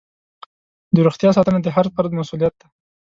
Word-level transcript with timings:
د 0.95 0.97
روغتیا 1.05 1.29
ساتنه 1.37 1.59
د 1.61 1.67
هر 1.75 1.85
فرد 1.95 2.11
مسؤلیت 2.19 2.53
دی. 2.59 2.67